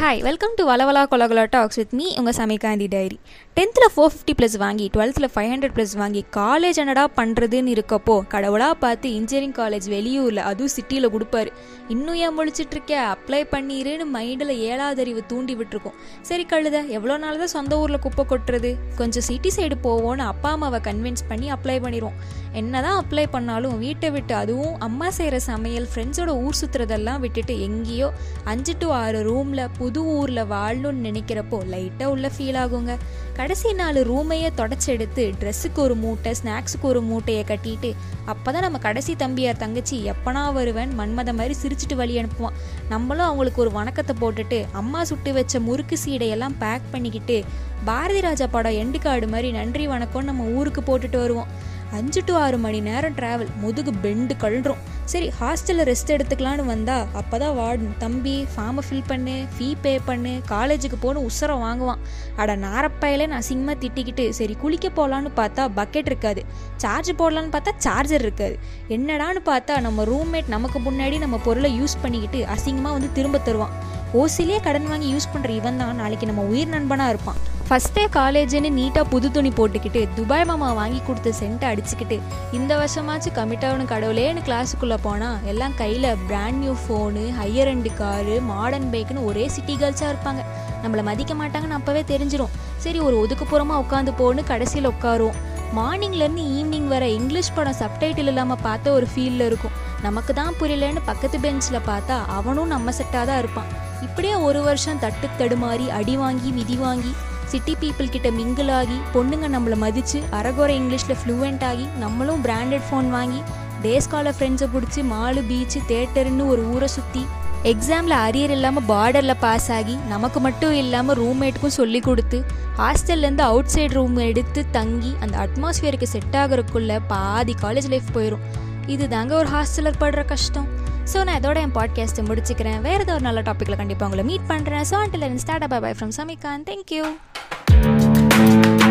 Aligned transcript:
Hi 0.00 0.18
welcome 0.26 0.54
to 0.58 0.62
வளவலா 0.68 1.02
கொலகலா 1.10 1.42
talks 1.50 1.78
with 1.80 1.92
me 1.98 2.06
உங்கள் 2.20 2.36
சமைகாந்தி 2.38 2.86
டைரி 2.94 3.16
டென்த்தில் 3.56 3.92
ஃபோர் 3.94 4.10
ஃபிஃப்டி 4.12 4.32
ப்ளஸ் 4.38 4.56
வாங்கி 4.62 4.86
டுவெல்த்தில் 4.94 5.28
ஃபைவ் 5.34 5.50
ஹண்ட்ரட் 5.52 5.74
ப்ளஸ் 5.76 5.94
வாங்கி 6.00 6.22
காலேஜ் 6.36 6.78
என்னடா 6.82 7.04
பண்ணுறதுன்னு 7.16 7.70
இருக்கப்போ 7.74 8.16
கடவுளாக 8.28 8.74
பார்த்து 8.74 9.06
இன்ஜினியரிங் 9.18 9.54
காலேஜ் 9.58 9.86
வெளியூரில் 9.94 10.40
அதுவும் 10.40 10.72
சிட்டியில் 10.74 11.08
கொடுப்பாரு. 11.14 11.50
இன்னும் 11.88 12.18
ஏன் 12.24 12.34
முழிச்சிட்ருக்க? 12.38 12.92
அப்ளை 13.14 13.40
பண்ணிடுன்னு 13.52 14.06
மைண்டில் 14.16 14.52
ஏழாவது 14.70 15.00
அறிவு 15.04 15.22
தூண்டி 15.26 15.56
விட்டுருக்கோம் 15.56 15.96
சரி 16.22 16.44
கழுத 16.52 16.76
எவ்வளோ 16.98 17.16
நாள் 17.16 17.40
தான் 17.42 17.54
சொந்த 17.56 17.78
ஊரில் 17.78 18.02
குப்பை 18.06 18.26
கொட்டுறது? 18.32 18.72
கொஞ்சம் 18.96 19.26
சிட்டி 19.28 19.52
சைடு 19.56 19.78
போவோன்னு 19.86 20.26
அப்பா 20.32 20.50
அம்மாவை 20.50 20.80
கன்வின்ஸ் 20.88 21.24
பண்ணி 21.28 21.48
அப்ளை 21.56 21.78
பண்ணிடுவோம் 21.86 22.18
என்ன 22.52 22.74
தான் 22.82 22.98
அப்ளை 23.00 23.26
பண்ணாலும் 23.30 23.78
வீட்டை 23.78 24.10
விட்டு 24.10 24.34
அதுவும் 24.34 24.76
அம்மா 24.80 25.08
செய்கிற 25.10 25.40
சமையல் 25.50 25.88
ஃப்ரெண்ட்ஸோட 25.92 26.30
ஊர் 26.44 26.60
சுற்றுறதெல்லாம் 26.60 27.20
விட்டுட்டு 27.20 27.56
எங்கேயோ 27.60 28.10
அஞ்சு 28.44 28.74
டு 28.78 28.88
ஆறு 29.02 29.18
ரூமில் 29.22 29.64
புது 29.86 30.00
ஊரில் 30.12 30.48
வாழணும்னு 30.52 31.06
நினைக்கிறப்போ 31.06 31.58
லைட்டாக 31.72 32.12
உள்ள 32.12 32.26
ஃபீல் 32.34 32.56
ஆகுங்க. 32.62 32.92
கடைசி 33.36 33.70
நாலு 33.80 34.00
ரூமையே 34.10 34.48
தொடச்செடுத்து 34.60 35.24
ட்ரெஸ்ஸுக்கு 35.40 35.80
ஒரு 35.84 35.94
மூட்டை 36.02 36.30
ஸ்நாக்ஸுக்கு 36.38 36.86
ஒரு 36.90 37.00
மூட்டையை 37.08 37.42
கட்டிட்டு 37.50 37.90
அப்போ 38.32 38.48
தான் 38.52 38.64
நம்ம 38.66 38.78
கடைசி 38.86 39.12
தம்பியார் 39.22 39.60
தங்கச்சி 39.62 39.98
எப்பனா 40.12 40.42
வருவேன் 40.58 40.94
மன்மத 41.00 41.34
மாதிரி 41.40 41.54
சிரிச்சிட்டு 41.62 41.98
வழி 42.00 42.16
அனுப்புவான். 42.22 42.56
நம்மளும் 42.88 43.26
அவங்களுக்கு 43.26 43.62
ஒரு 43.64 43.72
வணக்கத்தை 43.78 44.16
போட்டுட்டு 44.22 44.58
அம்மா 44.80 45.02
சுட்டு 45.10 45.32
வச்ச 45.38 45.60
முறுக்கு 45.68 45.98
சீடையெல்லாம் 46.06 46.58
பேக் 46.64 46.90
பண்ணிக்கிட்டு 46.94 47.38
பாரதி 47.84 48.20
ராஜா 48.28 48.48
படம் 48.56 48.80
எண்டு 48.82 49.00
காடு 49.06 49.28
மாதிரி 49.34 49.50
நன்றி 49.60 49.86
வணக்கம்னு 49.94 50.30
நம்ம 50.32 50.50
ஊருக்கு 50.58 50.82
போட்டுட்டு 50.88 51.20
வருவோம். 51.24 51.50
அஞ்சு 51.94 52.20
டு 52.28 52.34
ஆறு 52.44 52.56
மணி 52.58 52.78
நேரம் 52.86 53.16
ட்ராவல் 53.18 53.50
முதுகு 53.62 53.92
பெண்டு 54.04 54.34
கழுறோம் 54.42 54.82
சரி 55.12 55.28
ஹாஸ்டலில் 55.38 55.86
ரெஸ்ட் 55.88 56.12
எடுத்துக்கலான்னு 56.14 56.64
வந்தா 56.70 56.96
அப்போ 57.20 57.36
தான் 57.42 57.54
வார்டன் 57.58 57.92
தம்பி 58.02 58.34
ஃபார்மை 58.52 58.82
ஃபில் 58.86 59.06
பண்ணு 59.10 59.34
ஃபீ 59.54 59.68
பே 59.84 59.92
பண்ணு 60.08 60.32
காலேஜுக்கு 60.52 60.98
போன்னு 61.04 61.24
உசரம் 61.28 61.62
வாங்குவான். 61.66 62.00
அட 62.36 62.56
நாரப்பையில 62.64 63.28
நான் 63.32 63.42
அசிங்கமாக 63.44 63.78
திட்டிக்கிட்டு 63.82 64.28
சரி 64.38 64.56
குளிக்க 64.62 64.90
போகலான்னு 64.98 65.32
பார்த்தா 65.40 65.64
பக்கெட் 65.80 66.10
இருக்காது. 66.12 66.42
சார்ஜ் 66.84 67.12
போடலான்னு 67.20 67.54
பார்த்தா 67.56 67.74
சார்ஜர் 67.86 68.26
இருக்காது. 68.28 68.56
என்னடான்னு 68.96 69.42
பார்த்தா 69.52 69.80
நம்ம 69.88 70.04
ரூம்மேட் 70.12 70.54
நமக்கு 70.56 70.80
முன்னாடி 70.88 71.18
நம்ம 71.18 71.38
பொருளை 71.48 71.70
யூஸ் 71.80 72.00
பண்ணிக்கிட்டு 72.04 72.40
அசிங்கமாக 72.56 72.96
வந்து 72.98 73.12
திரும்ப 73.18 73.38
தருவான். 73.48 73.76
ஓசிலே 74.22 74.58
கடன் 74.66 74.90
வாங்கி 74.92 75.08
யூஸ் 75.14 75.32
பண்ணுற 75.34 75.48
இவன் 75.60 75.80
தான் 75.82 76.00
நாளைக்கு 76.02 76.26
நம்ம 76.32 76.42
உயிர் 76.42 76.74
நண்பனாக 76.74 77.12
இருப்பான். 77.14 77.40
ஃபஸ்ட்டே 77.68 78.02
காலேஜுன்னு 78.16 78.68
நீட்டாக 78.76 79.10
புது 79.12 79.28
துணி 79.36 79.50
போட்டுக்கிட்டு 79.58 80.00
துபாய் 80.16 80.44
மாமா 80.50 80.68
வாங்கி 80.78 81.00
கொடுத்த 81.06 81.30
சென்ட்டை 81.38 81.66
அடிச்சுக்கிட்டு 81.70 82.16
இந்த 82.56 82.72
வருஷமாச்சும் 82.80 83.34
கமிட்டாகணும் 83.38 83.90
கடவுளேன்னு 83.92 84.42
கிளாஸுக்குள்ளே 84.48 84.98
போனால் 85.06 85.40
எல்லாம் 85.52 85.74
கையில் 85.80 86.06
brand 86.28 86.60
new 86.64 86.74
phone 86.82 87.24
higher 87.38 87.70
and 87.72 87.90
car 88.00 88.36
modern 88.50 88.88
பைக்குன்னு 88.92 89.26
ஒரே 89.30 89.44
சிட்டி 89.56 89.74
கேர்ள்ஸாக 89.82 90.12
இருப்பாங்க. 90.12 90.42
நம்மளை 90.84 91.04
மதிக்க 91.10 91.34
மாட்டாங்கன்னு 91.40 91.78
அப்போவே 91.80 92.02
தெரிஞ்சிடும் 92.12 92.54
சரி 92.84 92.98
ஒரு 93.08 93.16
ஒதுக்குப்புறமாக 93.24 93.82
உட்காந்து 93.84 94.14
போன்னு 94.20 94.44
கடைசியில் 94.52 94.92
உட்காருவோம். 94.94 95.38
மார்னிங்லேருந்து 95.78 96.44
ஈவினிங் 96.56 96.88
வர 96.94 97.04
இங்கிலீஷ் 97.18 97.54
படம் 97.56 97.78
சப்டைட்டில் 97.82 98.30
இல்லாமல் 98.32 98.64
பார்த்த 98.66 98.92
ஒரு 98.98 99.08
ஃபீலில் 99.12 99.46
இருக்கும். 99.50 99.76
நமக்கு 100.06 100.32
தான் 100.40 100.56
புரியலன்னு 100.60 101.02
பக்கத்து 101.10 101.36
பெஞ்சில் 101.46 101.86
பார்த்தா 101.90 102.18
அவனும் 102.38 102.72
நம்ம 102.74 102.92
செட்டாக 102.98 103.24
தான் 103.30 103.40
இருப்பான். 103.42 103.70
இப்படியே 104.06 104.36
ஒரு 104.48 104.60
வருஷம் 104.68 105.00
தட்டு 105.04 105.28
தடுமாறி 105.40 105.86
அடி 105.98 106.14
வாங்கி 106.22 106.50
மிதி 106.58 106.76
வாங்கி 106.84 107.12
சிட்டி 107.46 107.76
பீப்புள் 107.80 108.08
கிட்ட 108.08 108.30
மிங்கிள் 108.30 108.70
ஆகி 108.70 108.98
பொண்ணுங்க 109.14 109.48
நம்மளை 109.54 109.76
மதித்து 109.76 110.22
அரகுறை 110.32 110.74
இங்கிலீஷில் 110.80 111.18
ஃப்ளூவெண்ட் 111.20 111.64
ஆகி 111.64 111.86
நம்மளும் 111.98 112.44
பிராண்டட் 112.44 112.86
ஃபோன் 112.90 113.08
வாங்கி 113.08 113.42
டேஸ்கால 113.82 114.32
ஃப்ரெண்ட்ஸை 114.38 114.68
பிடிச்சி 114.74 115.02
மாலு 115.02 115.42
பீச்சு 115.50 115.80
தேட்டருன்னு 115.88 116.46
ஒரு 116.46 116.62
ஊரை 116.66 116.88
சுற்றி 116.88 117.26
எக்ஸாமில் 117.64 118.16
அரியர் 118.16 118.50
இல்லாமல் 118.50 118.84
பார்டரில் 118.88 119.40
பாஸ் 119.40 119.72
ஆகி 119.72 119.96
நமக்கு 120.08 120.40
மட்டும் 120.40 120.72
இல்லாமல் 120.72 121.16
ரூம்மேட்டுக்கும் 121.16 121.78
சொல்லி 121.80 122.00
கொடுத்து 122.00 122.44
ஹாஸ்டல்லேருந்து 122.78 123.40
அவுட் 123.40 123.72
சைடு 123.74 123.92
ரூம் 123.92 124.16
எடுத்து 124.16 124.70
தங்கி 124.70 125.16
அந்த 125.20 125.46
அட்மாஸ்ஃபியருக்கு 125.46 126.02
செட் 126.02 126.36
ஆகிறதுக்குள்ளே 126.36 127.00
பாதி 127.08 127.54
காலேஜ் 127.62 127.88
லைஃப் 127.88 128.10
போயிடும் 128.14 128.44
இது 128.86 129.08
தாங்க 129.08 129.34
ஒரு 129.34 129.48
ஹாஸ்டலர் 129.48 130.00
படுற 130.00 130.24
கஷ்டம். 130.24 130.68
ஸோ 131.12 131.24
நான் 131.24 131.40
இதோட 131.40 131.56
என் 131.56 131.72
பாட்காஸ்ட்டை 131.72 132.22
முடிச்சுக்கிறேன். 132.28 132.80
வேறு 132.80 133.00
ஏதோ 133.00 133.12
ஒரு 133.12 133.22
நல்ல 133.22 133.40
டாப்பிக்கில் 133.40 133.76
கண்டிப்பாக 133.76 134.10
உங்களை 134.10 134.24
மீட் 134.30 134.48
பண்ணுறேன் 134.48 134.86
so 134.90 134.96
until 135.04 135.36
start 135.36 135.68
bye 135.68 135.78
bye 135.80 135.90
from 135.90 136.14
சமிகான் 136.16 136.64
thank you 136.70 137.04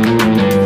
Thank 0.06 0.54
you. 0.54 0.65